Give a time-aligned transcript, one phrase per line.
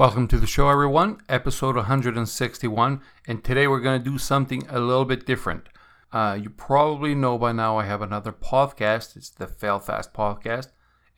[0.00, 3.02] Welcome to the show, everyone, episode 161.
[3.28, 5.68] And today we're going to do something a little bit different.
[6.10, 9.14] Uh, you probably know by now I have another podcast.
[9.14, 10.68] It's the Fail Fast podcast.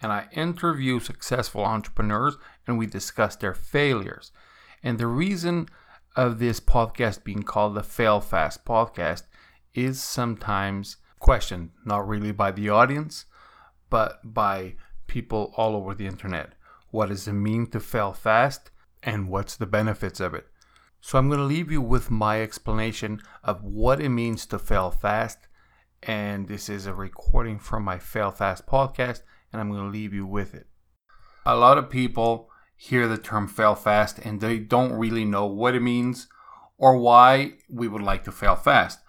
[0.00, 4.32] And I interview successful entrepreneurs and we discuss their failures.
[4.82, 5.68] And the reason
[6.16, 9.22] of this podcast being called the Fail Fast podcast
[9.74, 13.26] is sometimes questioned, not really by the audience,
[13.90, 14.74] but by
[15.06, 16.54] people all over the internet.
[16.90, 18.71] What does it mean to fail fast?
[19.02, 20.46] And what's the benefits of it?
[21.00, 24.90] So I'm going to leave you with my explanation of what it means to fail
[24.90, 25.38] fast.
[26.02, 30.14] And this is a recording from my Fail Fast podcast, and I'm going to leave
[30.14, 30.66] you with it.
[31.44, 35.74] A lot of people hear the term fail fast and they don't really know what
[35.74, 36.28] it means
[36.78, 39.00] or why we would like to fail fast.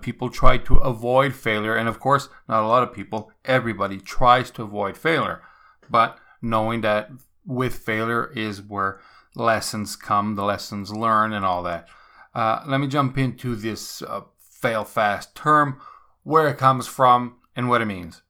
[0.00, 4.50] People try to avoid failure, and of course, not a lot of people, everybody tries
[4.52, 5.42] to avoid failure.
[5.90, 7.10] But knowing that
[7.44, 9.00] with failure is where
[9.34, 11.88] lessons come, the lessons learned, and all that.
[12.34, 15.80] Uh, let me jump into this uh, fail fast term,
[16.22, 18.22] where it comes from, and what it means.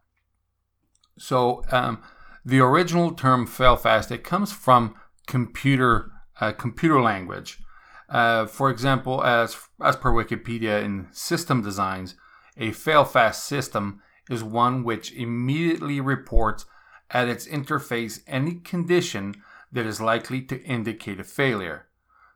[1.19, 2.02] So, um,
[2.44, 4.94] the original term fail fast it comes from
[5.27, 7.61] computer uh, computer language.
[8.08, 12.16] Uh, for example, as as per Wikipedia in system designs,
[12.56, 16.66] a fail fast system is one which immediately reports
[17.11, 19.34] at its interface any condition
[19.75, 21.86] that is likely to indicate a failure.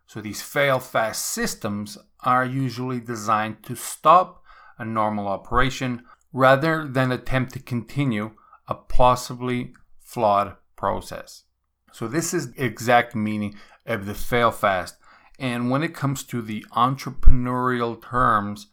[0.07, 4.43] So these fail fast systems are usually designed to stop
[4.77, 8.33] a normal operation rather than attempt to continue
[8.67, 11.45] a possibly flawed process.
[11.93, 13.55] So this is the exact meaning
[13.87, 14.97] of the fail fast.
[15.39, 18.67] And when it comes to the entrepreneurial terms,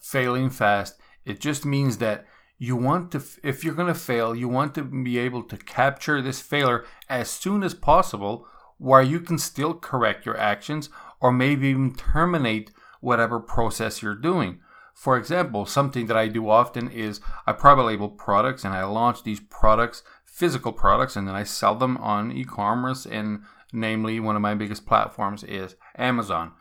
[0.00, 2.26] failing fast, it just means that
[2.62, 6.20] you want to if you're going to fail you want to be able to capture
[6.20, 11.68] this failure as soon as possible where you can still correct your actions or maybe
[11.68, 14.60] even terminate whatever process you're doing.
[14.94, 19.24] For example something that i do often is i private label products and i launch
[19.24, 23.40] these products physical products and then i sell them on e-commerce and
[23.72, 26.52] namely one of my biggest platforms is amazon.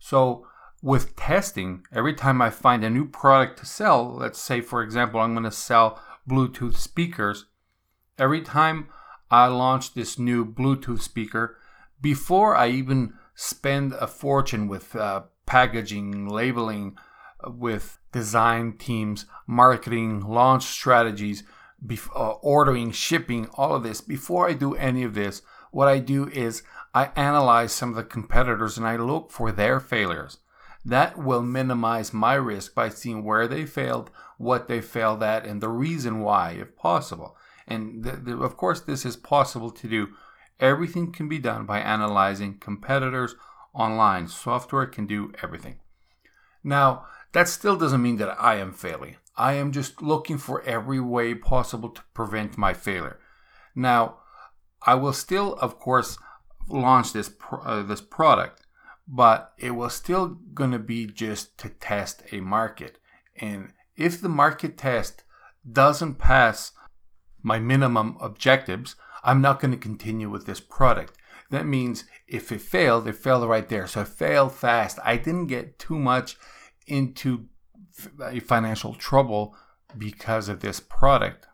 [0.00, 0.46] So
[0.82, 5.20] with testing, every time I find a new product to sell, let's say, for example,
[5.20, 7.46] I'm going to sell Bluetooth speakers,
[8.18, 8.88] every time
[9.30, 11.56] I launch this new Bluetooth speaker,
[12.00, 16.96] before I even spend a fortune with uh, packaging, labeling,
[17.44, 21.42] uh, with design teams, marketing, launch strategies,
[21.84, 25.98] bef- uh, ordering, shipping, all of this, before I do any of this, what I
[25.98, 26.62] do is
[26.94, 30.38] I analyze some of the competitors and I look for their failures.
[30.88, 35.60] That will minimize my risk by seeing where they failed, what they failed at, and
[35.60, 37.36] the reason why, if possible.
[37.66, 40.08] And th- th- of course, this is possible to do.
[40.58, 43.34] Everything can be done by analyzing competitors
[43.74, 44.28] online.
[44.28, 45.78] Software can do everything.
[46.64, 49.16] Now, that still doesn't mean that I am failing.
[49.36, 53.20] I am just looking for every way possible to prevent my failure.
[53.74, 54.20] Now,
[54.86, 56.16] I will still, of course,
[56.66, 58.62] launch this uh, this product
[59.08, 62.98] but it was still going to be just to test a market.
[63.36, 65.24] And if the market test
[65.70, 66.72] doesn't pass
[67.42, 71.14] my minimum objectives, I'm not going to continue with this product.
[71.50, 73.86] That means if it failed, it failed right there.
[73.86, 74.98] So I failed fast.
[75.02, 76.36] I didn't get too much
[76.86, 77.46] into
[78.44, 79.56] financial trouble
[79.96, 81.46] because of this product.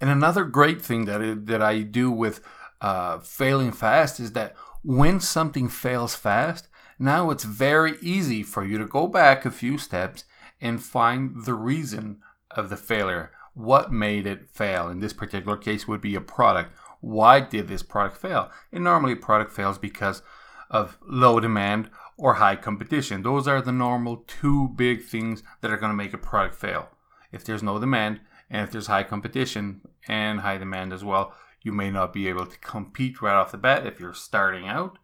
[0.00, 2.40] And another great thing that, that I do with
[2.80, 6.68] uh, failing fast is that when something fails fast,
[6.98, 10.24] now it's very easy for you to go back a few steps
[10.60, 12.18] and find the reason
[12.50, 13.30] of the failure.
[13.54, 14.88] What made it fail?
[14.88, 16.72] In this particular case would be a product.
[17.00, 18.50] Why did this product fail?
[18.72, 20.22] And normally a product fails because
[20.70, 23.22] of low demand or high competition.
[23.22, 26.88] Those are the normal two big things that are going to make a product fail.
[27.30, 28.20] If there's no demand
[28.50, 32.46] and if there's high competition and high demand as well, you may not be able
[32.46, 34.98] to compete right off the bat if you're starting out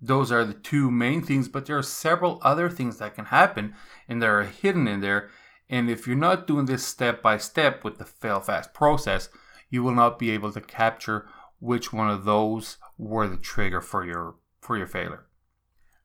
[0.00, 3.74] those are the two main things, but there are several other things that can happen
[4.08, 5.30] and that are hidden in there.
[5.68, 9.28] And if you're not doing this step by step with the fail fast process,
[9.70, 11.28] you will not be able to capture
[11.60, 15.26] which one of those were the trigger for your for your failure.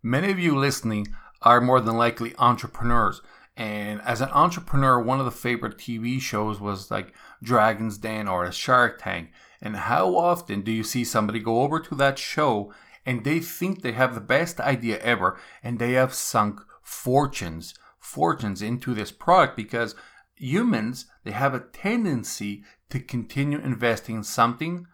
[0.01, 1.07] Many of you listening
[1.41, 3.21] are more than likely entrepreneurs.
[3.55, 8.43] And as an entrepreneur, one of the favorite TV shows was like Dragon's Den or
[8.43, 9.31] a Shark Tank.
[9.61, 12.73] And how often do you see somebody go over to that show
[13.05, 18.61] and they think they have the best idea ever and they have sunk fortunes fortunes
[18.61, 19.95] into this product because
[20.35, 24.85] humans they have a tendency to continue investing in something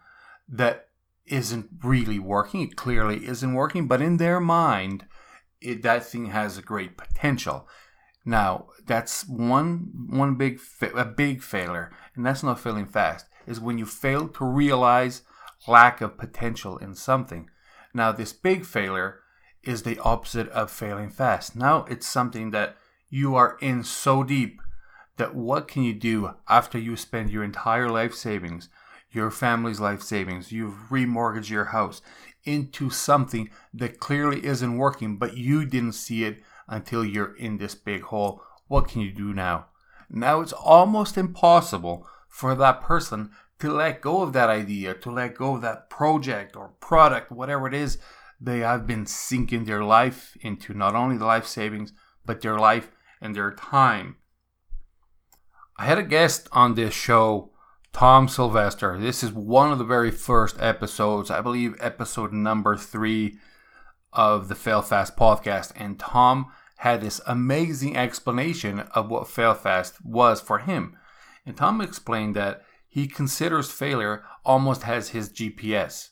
[0.48, 0.88] that
[1.26, 2.62] isn't really working.
[2.62, 5.06] It clearly isn't working, but in their mind,
[5.60, 7.68] it, that thing has a great potential.
[8.24, 13.26] Now, that's one one big fa- a big failure, and that's not failing fast.
[13.46, 15.22] Is when you fail to realize
[15.66, 17.48] lack of potential in something.
[17.92, 19.20] Now, this big failure
[19.62, 21.54] is the opposite of failing fast.
[21.56, 22.76] Now, it's something that
[23.08, 24.60] you are in so deep
[25.16, 28.68] that what can you do after you spend your entire life savings,
[29.10, 32.00] your family's life savings, you've remortgaged your house
[32.44, 37.74] into something that clearly isn't working, but you didn't see it until you're in this
[37.74, 38.42] big hole.
[38.68, 39.66] What can you do now?
[40.08, 43.30] Now it's almost impossible for that person
[43.60, 47.66] to let go of that idea, to let go of that project or product, whatever
[47.66, 47.98] it is
[48.40, 51.92] they have been sinking their life into, not only the life savings,
[52.24, 52.90] but their life
[53.20, 54.16] and their time.
[55.76, 57.50] I had a guest on this show,
[57.92, 58.98] Tom Sylvester.
[58.98, 63.38] This is one of the very first episodes, I believe, episode number three
[64.12, 65.72] of the Fail Fast podcast.
[65.76, 70.96] And Tom had this amazing explanation of what Fail Fast was for him.
[71.44, 76.08] And Tom explained that he considers failure almost as his GPS,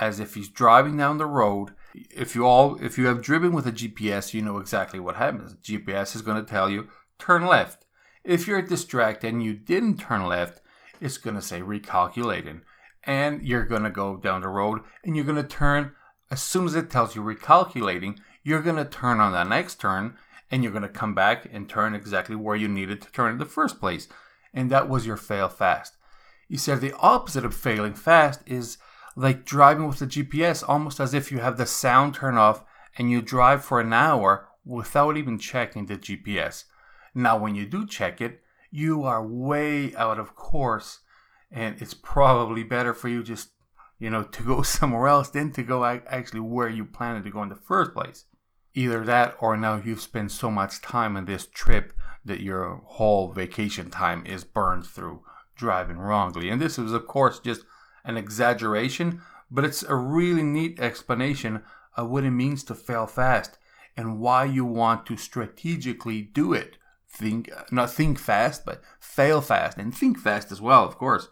[0.00, 1.70] as if he's driving down the road.
[1.94, 5.54] If you all, if you have driven with a GPS, you know exactly what happens.
[5.54, 6.88] GPS is going to tell you
[7.20, 7.86] turn left.
[8.24, 10.60] If you're distracted and you didn't turn left,
[11.00, 12.62] it's going to say recalculating,
[13.04, 15.92] and you're going to go down the road and you're going to turn
[16.32, 18.18] as soon as it tells you recalculating.
[18.42, 20.16] You're going to turn on that next turn
[20.50, 23.38] and you're going to come back and turn exactly where you needed to turn in
[23.38, 24.08] the first place
[24.56, 25.96] and that was your fail fast.
[26.48, 28.78] You said the opposite of failing fast is
[29.14, 32.64] like driving with the GPS, almost as if you have the sound turned off
[32.96, 36.64] and you drive for an hour without even checking the GPS.
[37.14, 41.00] Now, when you do check it, you are way out of course,
[41.50, 43.50] and it's probably better for you just,
[43.98, 47.42] you know, to go somewhere else than to go actually where you planned to go
[47.42, 48.24] in the first place.
[48.74, 51.92] Either that, or now you've spent so much time on this trip
[52.26, 55.22] that your whole vacation time is burned through
[55.56, 56.50] driving wrongly.
[56.50, 57.62] And this is, of course, just
[58.04, 61.62] an exaggeration, but it's a really neat explanation
[61.96, 63.58] of what it means to fail fast
[63.96, 66.76] and why you want to strategically do it.
[67.08, 71.28] Think, not think fast, but fail fast and think fast as well, of course.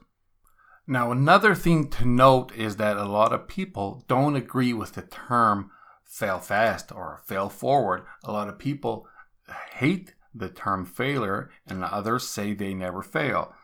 [0.87, 5.03] Now, another thing to note is that a lot of people don't agree with the
[5.03, 5.71] term
[6.05, 8.05] fail fast or fail forward.
[8.23, 9.07] A lot of people
[9.75, 13.55] hate the term failure, and others say they never fail.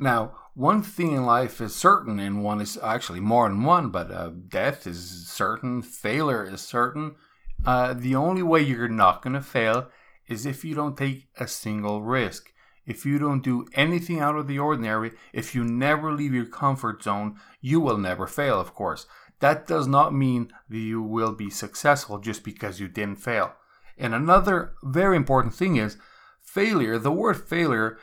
[0.00, 4.10] Now, one thing in life is certain, and one is actually more than one, but
[4.10, 7.16] uh, death is certain, failure is certain.
[7.64, 9.88] Uh, the only way you're not going to fail
[10.28, 12.52] is if you don't take a single risk.
[12.86, 17.02] If you don't do anything out of the ordinary, if you never leave your comfort
[17.02, 19.06] zone, you will never fail, of course.
[19.40, 23.52] That does not mean that you will be successful just because you didn't fail.
[23.98, 25.96] And another very important thing is
[26.40, 26.98] failure.
[26.98, 27.98] The word failure,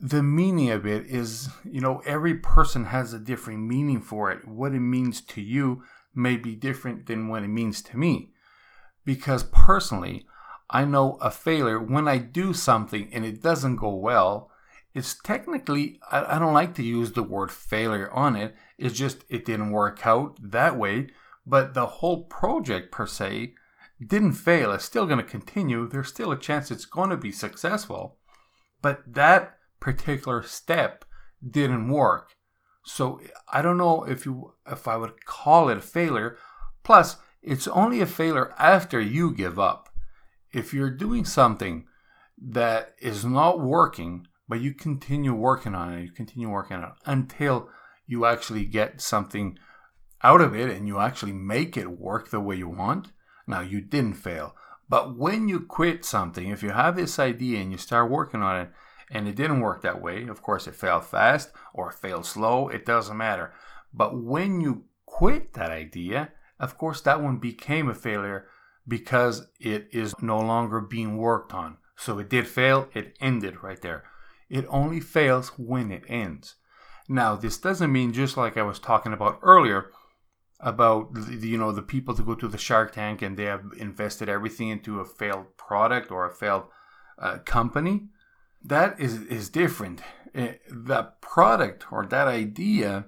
[0.00, 4.48] the meaning of it is, you know, every person has a different meaning for it.
[4.48, 5.82] What it means to you
[6.14, 8.30] may be different than what it means to me.
[9.04, 10.26] Because personally,
[10.70, 14.50] I know a failure when I do something and it doesn't go well.
[14.94, 18.54] It's technically, I, don't like to use the word failure on it.
[18.78, 21.08] It's just, it didn't work out that way.
[21.44, 23.54] But the whole project per se
[24.06, 25.88] didn't fail, it's still going to continue.
[25.88, 28.18] There's still a chance it's going to be successful.
[28.82, 31.04] But that particular step
[31.48, 32.34] didn't work.
[32.84, 33.20] So
[33.52, 36.36] I don't know if you if I would call it a failure.
[36.82, 39.88] Plus, it's only a failure after you give up.
[40.52, 41.86] If you're doing something
[42.38, 46.92] that is not working, but you continue working on it, you continue working on it
[47.06, 47.68] until
[48.06, 49.58] you actually get something
[50.22, 53.12] out of it and you actually make it work the way you want,
[53.46, 54.54] now, you didn't fail.
[54.88, 58.60] But when you quit something, if you have this idea and you start working on
[58.60, 58.70] it
[59.10, 62.84] and it didn't work that way, of course, it failed fast or failed slow, it
[62.84, 63.52] doesn't matter.
[63.92, 68.46] But when you quit that idea, of course, that one became a failure
[68.86, 71.78] because it is no longer being worked on.
[71.96, 74.04] So it did fail, it ended right there.
[74.50, 76.56] It only fails when it ends.
[77.08, 79.90] Now, this doesn't mean, just like I was talking about earlier,
[80.64, 84.28] about you know the people to go to the Shark Tank and they have invested
[84.28, 86.64] everything into a failed product or a failed
[87.18, 88.08] uh, company.
[88.62, 90.00] That is is different.
[90.34, 93.06] Eh, the product or that idea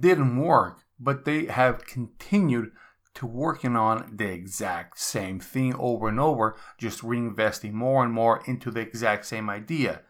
[0.00, 2.70] didn't work, but they have continued
[3.14, 8.42] to working on the exact same thing over and over, just reinvesting more and more
[8.46, 10.02] into the exact same idea.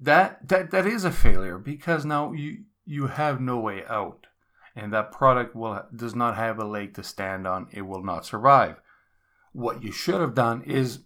[0.00, 4.28] That that that is a failure because now you you have no way out
[4.76, 8.26] and that product will does not have a leg to stand on, it will not
[8.26, 8.80] survive.
[9.52, 11.00] What you should have done is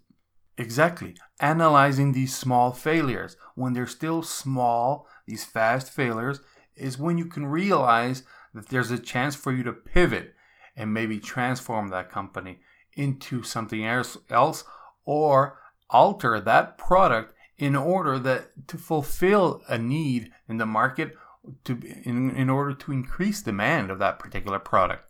[0.57, 3.37] exactly analyzing these small failures.
[3.55, 6.41] When they're still small, these fast failures
[6.75, 8.23] is when you can realize
[8.55, 10.35] that there's a chance for you to pivot
[10.75, 12.61] and maybe transform that company
[12.95, 14.65] into something else,
[15.05, 15.59] or
[15.91, 21.15] alter that product in order that to fulfill a need in the market
[21.65, 25.05] to in, in order to increase demand of that particular product.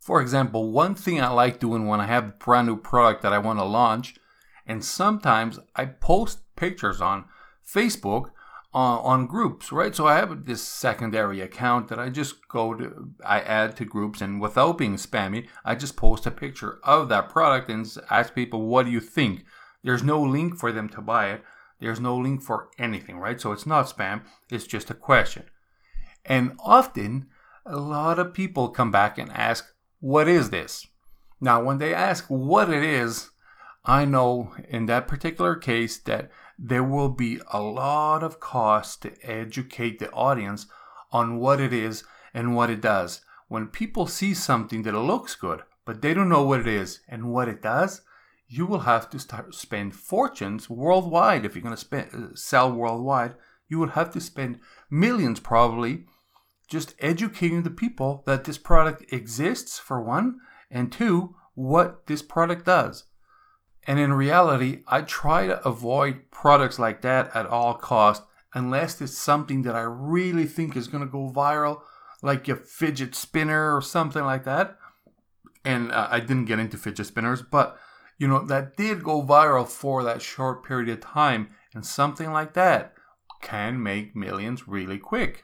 [0.00, 3.32] For example, one thing I like doing when I have a brand new product that
[3.32, 4.14] I want to launch,
[4.66, 7.26] and sometimes I post pictures on
[7.66, 8.30] Facebook
[8.72, 9.94] on, on groups, right?
[9.94, 14.20] So I have this secondary account that I just go to, I add to groups,
[14.20, 18.66] and without being spammy, I just post a picture of that product and ask people,
[18.66, 19.44] what do you think?
[19.82, 21.42] There's no link for them to buy it.
[21.80, 23.40] There's no link for anything, right?
[23.40, 25.44] So it's not spam, it's just a question.
[26.24, 27.28] And often,
[27.64, 30.86] a lot of people come back and ask, What is this?
[31.40, 33.30] Now, when they ask what it is,
[33.84, 39.12] I know in that particular case that there will be a lot of cost to
[39.22, 40.66] educate the audience
[41.10, 43.22] on what it is and what it does.
[43.48, 47.32] When people see something that looks good, but they don't know what it is and
[47.32, 48.02] what it does,
[48.46, 52.70] you will have to start spend fortunes worldwide if you're going to spend, uh, sell
[52.70, 53.34] worldwide.
[53.68, 54.60] You will have to spend
[54.90, 56.04] millions probably
[56.70, 60.38] just educating the people that this product exists for one,
[60.70, 63.04] and two, what this product does.
[63.86, 68.24] And in reality, I try to avoid products like that at all costs
[68.54, 71.80] unless it's something that I really think is going to go viral,
[72.22, 74.76] like a fidget spinner or something like that.
[75.64, 77.76] And uh, I didn't get into fidget spinners, but
[78.18, 81.48] you know, that did go viral for that short period of time.
[81.74, 82.94] And something like that
[83.40, 85.42] can make millions really quick.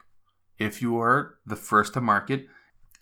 [0.57, 2.47] If you are the first to market,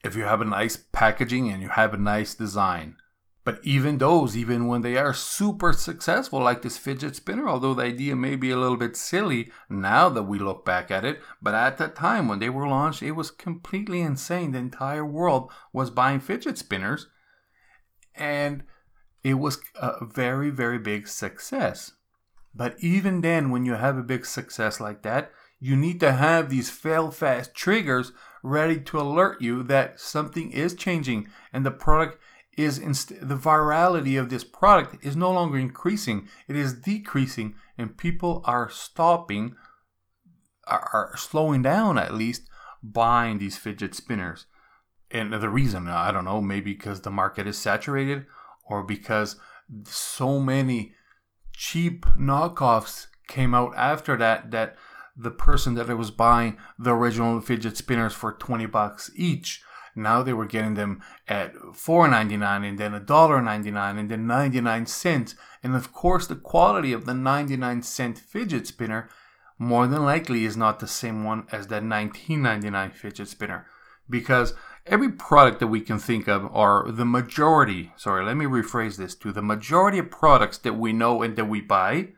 [0.03, 2.97] if you have a nice packaging and you have a nice design.
[3.43, 7.83] But even those, even when they are super successful, like this fidget spinner, although the
[7.83, 11.53] idea may be a little bit silly now that we look back at it, but
[11.53, 14.51] at that time when they were launched, it was completely insane.
[14.51, 17.07] The entire world was buying fidget spinners.
[18.15, 18.63] And
[19.23, 21.91] it was a very, very big success.
[22.55, 26.49] But even then, when you have a big success like that, you need to have
[26.49, 28.11] these fail fast triggers
[28.43, 32.19] ready to alert you that something is changing and the product
[32.57, 37.97] is inst- the virality of this product is no longer increasing, it is decreasing, and
[37.97, 39.55] people are stopping,
[40.67, 42.43] are, are slowing down at least,
[42.81, 44.45] buying these fidget spinners.
[45.11, 48.25] And the reason, I don't know, maybe because the market is saturated
[48.67, 49.37] or because
[49.85, 50.93] so many
[51.53, 54.75] cheap knockoffs came out after that that
[55.15, 59.61] the person that was buying the original fidget spinners for 20 bucks each
[59.95, 65.75] now they were getting them at $4.99 and then $1.99 and then 99 cents and
[65.75, 69.09] of course the quality of the 99 cent fidget spinner
[69.57, 73.65] more than likely is not the same one as that 19.99 fidget spinner
[74.09, 74.53] because
[74.85, 79.15] every product that we can think of, or the majority, sorry, let me rephrase this
[79.15, 82.09] to the majority of products that we know and that we buy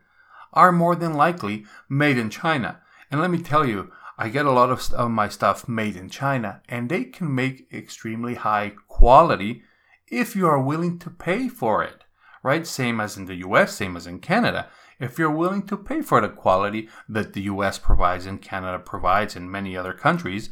[0.52, 2.80] are more than likely made in China.
[3.10, 6.10] And let me tell you, I get a lot of, of my stuff made in
[6.10, 9.62] China, and they can make extremely high quality
[10.08, 12.04] if you are willing to pay for it,
[12.42, 12.66] right?
[12.66, 14.68] Same as in the US, same as in Canada.
[14.98, 19.36] If you're willing to pay for the quality that the US provides and Canada provides
[19.36, 20.50] in many other countries,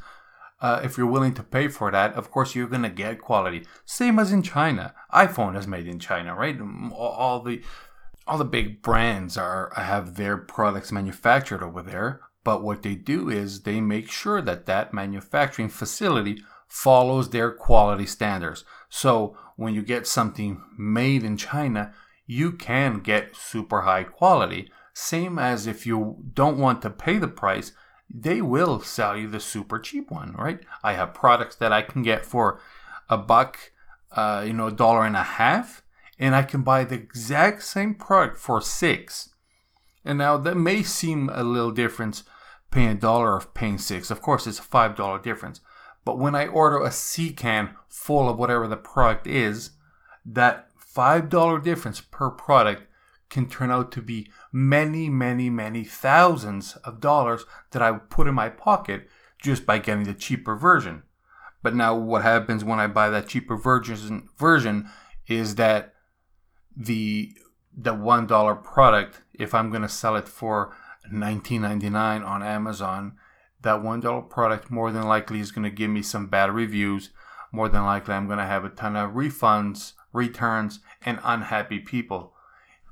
[0.60, 3.66] uh, if you're willing to pay for that, of course you're gonna get quality.
[3.84, 4.94] Same as in China.
[5.12, 6.56] iPhone is made in China, right?
[6.92, 7.62] All the
[8.26, 12.20] all the big brands are have their products manufactured over there.
[12.46, 18.06] But what they do is they make sure that that manufacturing facility follows their quality
[18.06, 18.64] standards.
[18.88, 21.92] So when you get something made in China,
[22.24, 24.70] you can get super high quality.
[24.94, 27.72] Same as if you don't want to pay the price,
[28.08, 30.60] they will sell you the super cheap one, right?
[30.84, 32.60] I have products that I can get for
[33.08, 33.72] a buck,
[34.12, 35.82] uh, you know, a dollar and a half,
[36.16, 39.30] and I can buy the exact same product for six.
[40.04, 42.22] And now that may seem a little difference
[42.76, 44.10] paying a dollar or paying six.
[44.10, 45.62] Of course, it's a five dollar difference.
[46.04, 49.70] But when I order a C can full of whatever the product is,
[50.26, 52.82] that five dollar difference per product
[53.30, 58.34] can turn out to be many, many, many thousands of dollars that I put in
[58.34, 59.08] my pocket
[59.40, 61.02] just by getting the cheaper version.
[61.62, 64.90] But now what happens when I buy that cheaper version version
[65.26, 65.94] is that
[66.76, 67.32] the
[67.74, 70.76] the one dollar product, if I'm gonna sell it for
[71.12, 73.16] 19.99 on Amazon,
[73.62, 77.10] that $1 product more than likely is going to give me some bad reviews.
[77.52, 82.34] More than likely, I'm going to have a ton of refunds, returns, and unhappy people.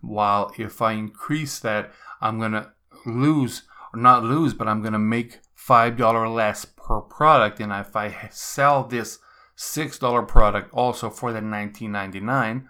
[0.01, 2.73] While if I increase that, I'm going to
[3.07, 7.61] lose, or not lose, but I'm going to make $5 less per product.
[7.61, 9.19] And if I sell this
[9.57, 12.67] $6 product also for the $19.99,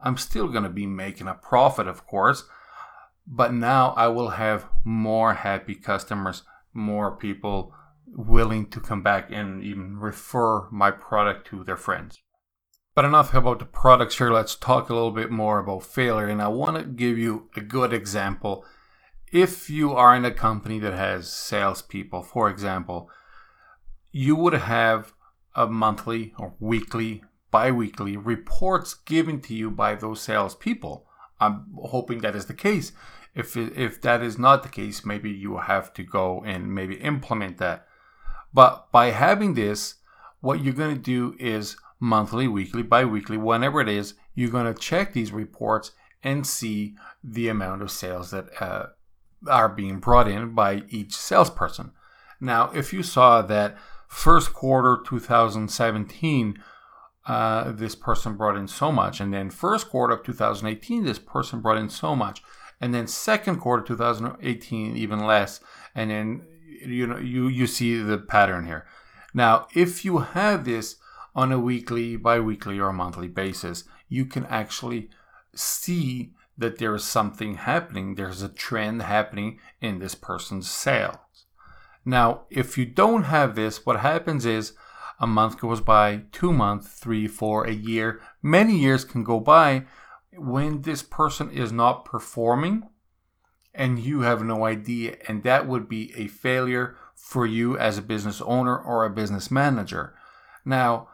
[0.00, 2.44] I'm still going to be making a profit, of course.
[3.34, 6.42] But now I will have more happy customers,
[6.74, 7.72] more people
[8.06, 12.20] willing to come back and even refer my product to their friends.
[12.94, 14.30] But enough about the products here.
[14.30, 16.26] Let's talk a little bit more about failure.
[16.26, 18.66] And I want to give you a good example.
[19.32, 23.08] If you are in a company that has salespeople, for example,
[24.10, 25.14] you would have
[25.56, 31.06] a monthly or weekly, bi weekly reports given to you by those salespeople.
[31.40, 32.92] I'm hoping that is the case.
[33.34, 37.58] If, if that is not the case, maybe you have to go and maybe implement
[37.58, 37.86] that.
[38.52, 39.96] But by having this,
[40.40, 44.72] what you're going to do is monthly, weekly, bi weekly, whenever it is, you're going
[44.72, 48.86] to check these reports and see the amount of sales that uh,
[49.48, 51.92] are being brought in by each salesperson.
[52.40, 53.76] Now, if you saw that
[54.08, 56.62] first quarter 2017,
[57.26, 61.60] uh, this person brought in so much, and then first quarter of 2018, this person
[61.60, 62.42] brought in so much,
[62.82, 65.60] and then second quarter 2018, even less,
[65.94, 66.42] and then
[66.84, 68.84] you know you you see the pattern here.
[69.32, 70.96] Now, if you have this
[71.34, 75.08] on a weekly, bi-weekly, or monthly basis, you can actually
[75.54, 78.16] see that there is something happening.
[78.16, 81.16] There's a trend happening in this person's sales.
[82.04, 84.72] Now, if you don't have this, what happens is
[85.20, 89.84] a month goes by, two months, three, four, a year, many years can go by
[90.36, 92.88] when this person is not performing
[93.74, 95.16] and you have no idea.
[95.28, 99.50] And that would be a failure for you as a business owner or a business
[99.50, 100.14] manager.
[100.64, 101.08] Now,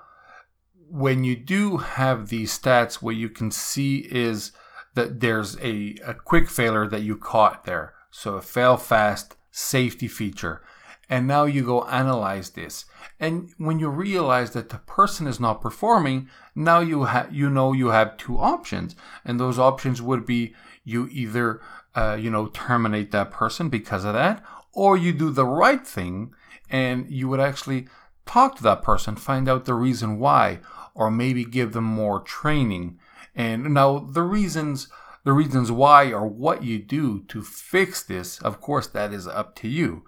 [0.91, 4.53] when you do have these stats, what you can see is
[4.95, 7.95] that there's a, a quick failure that you caught there.
[8.11, 10.63] So a fail fast safety feature.
[11.11, 12.85] And now you go analyze this.
[13.19, 17.73] And when you realize that the person is not performing, now you have you know
[17.73, 18.95] you have two options.
[19.25, 21.61] And those options would be you either
[21.95, 26.35] uh, you know terminate that person because of that, or you do the right thing
[26.71, 27.89] and you would actually
[28.27, 30.61] talk to that person, find out the reason why,
[30.95, 32.99] or maybe give them more training.
[33.35, 34.89] And now the reasons
[35.25, 39.55] the reasons why or what you do to fix this, of course, that is up
[39.57, 40.05] to you.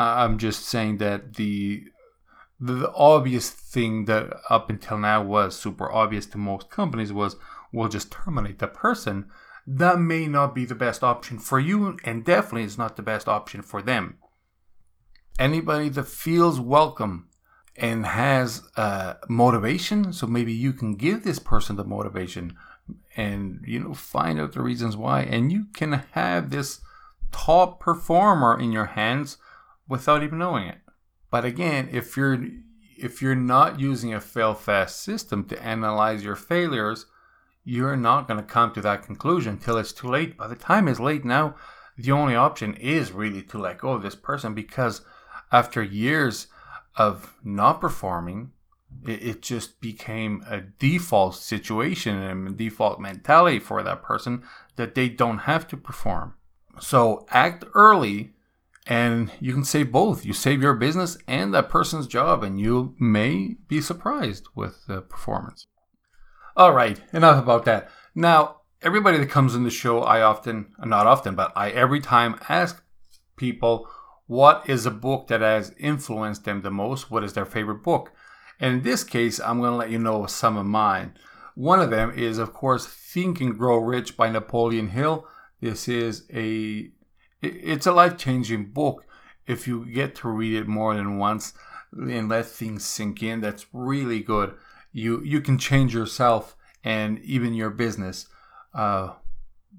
[0.00, 1.84] I'm just saying that the,
[2.58, 7.36] the the obvious thing that up until now was super obvious to most companies was
[7.72, 9.30] we'll just terminate the person.
[9.66, 13.28] That may not be the best option for you, and definitely is not the best
[13.28, 14.18] option for them.
[15.38, 17.28] Anybody that feels welcome
[17.76, 20.12] and has uh, motivation.
[20.12, 22.56] So maybe you can give this person the motivation
[23.16, 26.80] and you know find out the reasons why, and you can have this
[27.32, 29.36] top performer in your hands
[29.90, 30.78] without even knowing it.
[31.30, 32.38] But again, if you're
[32.96, 37.06] if you're not using a fail fast system to analyze your failures,
[37.64, 40.36] you're not going to come to that conclusion till it's too late.
[40.36, 41.56] By the time it's late now,
[41.96, 45.00] the only option is really to let go of this person because
[45.50, 46.46] after years
[46.96, 48.52] of not performing,
[49.06, 54.42] it, it just became a default situation and a default mentality for that person
[54.76, 56.34] that they don't have to perform.
[56.80, 58.34] So act early
[58.86, 60.24] and you can save both.
[60.24, 65.02] You save your business and that person's job, and you may be surprised with the
[65.02, 65.66] performance.
[66.56, 67.90] All right, enough about that.
[68.14, 72.40] Now, everybody that comes in the show, I often, not often, but I every time
[72.48, 72.82] ask
[73.36, 73.88] people
[74.26, 77.10] what is a book that has influenced them the most?
[77.10, 78.12] What is their favorite book?
[78.60, 81.14] And in this case, I'm going to let you know some of mine.
[81.54, 85.26] One of them is, of course, Think and Grow Rich by Napoleon Hill.
[85.60, 86.90] This is a
[87.42, 89.06] it's a life-changing book
[89.46, 91.52] if you get to read it more than once
[91.92, 93.40] and let things sink in.
[93.40, 94.54] That's really good.
[94.92, 98.26] You you can change yourself and even your business
[98.74, 99.14] uh,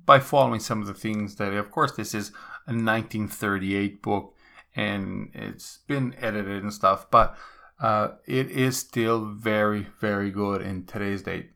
[0.06, 2.30] by following some of the things that, of course, this is
[2.67, 4.36] a 1938 book
[4.76, 7.36] and it's been edited and stuff, but
[7.80, 11.52] uh, it is still very, very good in today's date.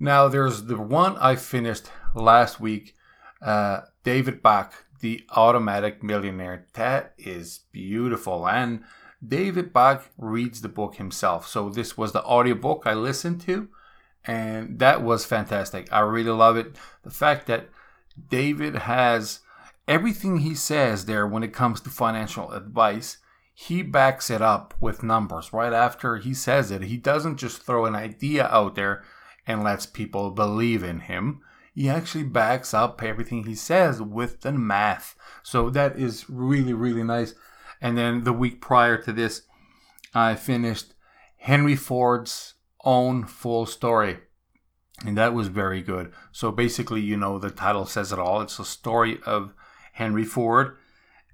[0.00, 2.94] Now, there's the one I finished last week,
[3.42, 6.66] uh, David Bach, The Automatic Millionaire.
[6.74, 8.48] That is beautiful.
[8.48, 8.84] And
[9.26, 11.46] David Bach reads the book himself.
[11.46, 13.68] So, this was the audiobook I listened to,
[14.24, 15.92] and that was fantastic.
[15.92, 16.76] I really love it.
[17.02, 17.68] The fact that
[18.30, 19.40] David has
[19.86, 23.18] everything he says there when it comes to financial advice
[23.60, 26.82] he backs it up with numbers right after he says it.
[26.82, 29.02] He doesn't just throw an idea out there
[29.48, 31.40] and lets people believe in him.
[31.78, 35.14] He actually backs up everything he says with the math.
[35.44, 37.36] So that is really, really nice.
[37.80, 39.42] And then the week prior to this,
[40.12, 40.94] I finished
[41.36, 44.18] Henry Ford's own full story.
[45.06, 46.12] And that was very good.
[46.32, 48.40] So basically, you know, the title says it all.
[48.40, 49.54] It's a story of
[49.92, 50.76] Henry Ford,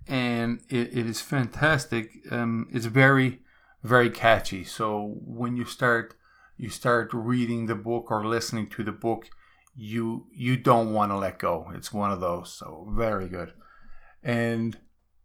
[0.06, 2.10] and it, it is fantastic.
[2.30, 3.40] Um, it's very,
[3.82, 4.62] very catchy.
[4.62, 6.14] So when you start,
[6.58, 9.30] you start reading the book or listening to the book,
[9.76, 11.70] you you don't want to let go.
[11.74, 12.52] It's one of those.
[12.52, 13.52] So very good.
[14.22, 14.78] And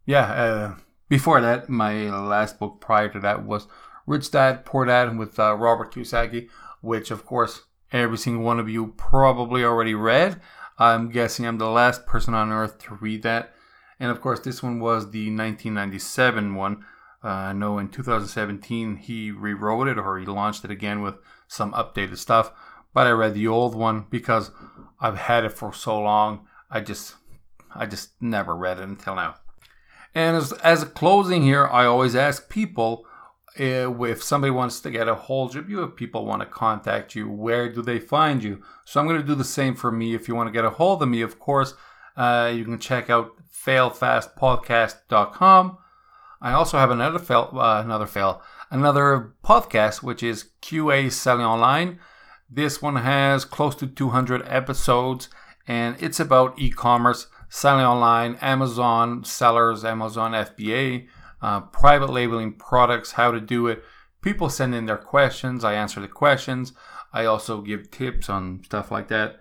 [0.06, 0.74] yeah, uh,
[1.08, 3.66] before that, my last book prior to that was
[4.06, 6.48] Rich Dad Poor Dad with uh, Robert Kiyosaki,
[6.80, 10.40] which of course every single one of you probably already read.
[10.78, 13.54] I'm guessing I'm the last person on earth to read that.
[13.98, 16.84] And of course, this one was the 1997 one.
[17.22, 21.16] Uh, I know in 2017 he rewrote it or he launched it again with
[21.48, 22.50] some updated stuff.
[22.92, 24.50] But I read the old one because
[25.00, 26.46] I've had it for so long.
[26.70, 27.14] I just,
[27.74, 29.36] I just never read it until now.
[30.14, 33.06] And as, as a closing here, I always ask people
[33.58, 37.14] uh, if somebody wants to get a hold of you, if people want to contact
[37.14, 38.62] you, where do they find you?
[38.84, 40.14] So I'm going to do the same for me.
[40.14, 41.74] If you want to get a hold of me, of course,
[42.16, 45.78] uh, you can check out failfastpodcast.com.
[46.42, 51.98] I also have another fail, uh, another fail, another podcast, which is QA Selling Online.
[52.50, 55.28] This one has close to 200 episodes,
[55.68, 61.06] and it's about e-commerce, selling online, Amazon sellers, Amazon FBA
[61.42, 63.82] uh, private labeling products, how to do it.
[64.22, 65.64] People send in their questions.
[65.64, 66.72] I answer the questions.
[67.12, 69.40] I also give tips on stuff like that.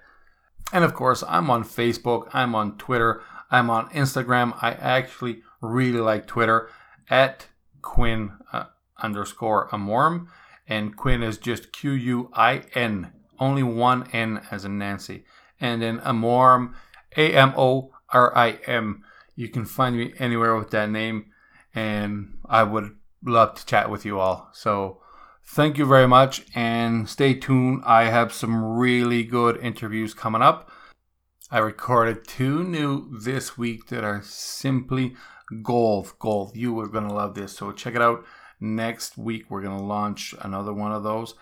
[0.71, 4.57] And of course, I'm on Facebook, I'm on Twitter, I'm on Instagram.
[4.61, 6.69] I actually really like Twitter
[7.09, 7.47] at
[7.81, 8.65] Quin uh,
[9.01, 10.27] underscore Amorim.
[10.69, 15.25] And Quin is just Q U I N, only one N as in Nancy.
[15.59, 16.75] And then Amorim,
[17.17, 19.03] A M O R I M.
[19.35, 21.31] You can find me anywhere with that name
[21.73, 24.49] and I would love to chat with you all.
[24.53, 25.01] So
[25.45, 27.81] thank you very much and stay tuned.
[27.85, 30.69] I have some really good interviews coming up.
[31.51, 35.15] I recorded two new this week that are simply
[35.63, 36.13] gold.
[36.19, 36.55] Gold.
[36.55, 37.57] You are going to love this.
[37.57, 38.23] So check it out.
[38.59, 41.35] Next week, we're going to launch another one of those.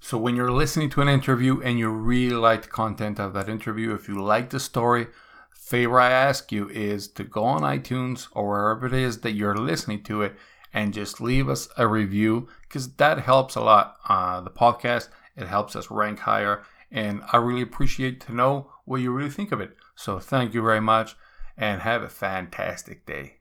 [0.00, 3.48] So when you're listening to an interview and you really like the content of that
[3.48, 5.08] interview, if you like the story,
[5.52, 9.56] favor I ask you is to go on iTunes or wherever it is that you're
[9.56, 10.36] listening to it
[10.72, 13.96] and just leave us a review because that helps a lot.
[14.08, 16.62] Uh, the podcast, it helps us rank higher.
[16.92, 19.76] And I really appreciate to know what you really think of it.
[19.96, 21.16] So thank you very much
[21.56, 23.35] and have a fantastic day.